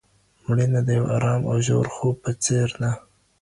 مړینه 0.45 0.79
د 0.87 0.89
یو 0.97 1.05
ارام 1.15 1.41
او 1.49 1.57
ژور 1.65 1.87
خوب 1.95 2.15
په 2.23 2.31
څیر 2.43 2.69
ده. 2.81 2.91